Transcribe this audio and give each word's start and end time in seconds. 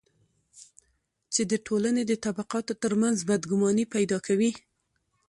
چې 1.33 1.41
د 1.51 1.53
ټولنې 1.67 2.03
د 2.07 2.13
طبقاتو 2.25 2.73
ترمنځ 2.83 3.17
بدګماني 3.29 3.85
پیدا 3.95 4.17
کوي. 4.27 4.51